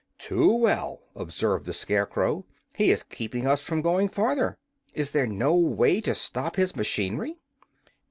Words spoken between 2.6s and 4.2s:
"He is keeping us from going